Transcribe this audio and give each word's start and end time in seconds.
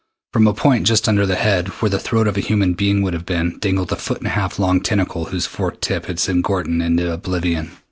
From 0.33 0.47
a 0.47 0.53
point 0.55 0.87
just 0.87 1.07
under 1.07 1.27
the 1.27 1.35
head, 1.35 1.67
where 1.79 1.89
the 1.91 1.99
throat 1.99 2.27
of 2.27 2.35
a 2.35 2.39
human 2.39 2.73
being 2.73 3.03
would 3.03 3.13
have 3.13 3.23
been, 3.23 3.59
dangled 3.59 3.89
the 3.89 3.95
foot 3.95 4.17
and 4.17 4.25
a 4.25 4.29
half 4.31 4.57
long 4.57 4.81
tentacle 4.81 5.25
whose 5.25 5.45
forked 5.45 5.83
tip 5.83 6.07
had 6.07 6.17
sent 6.19 6.43
Gordon 6.43 6.81
into 6.81 7.13
oblivion. 7.13 7.77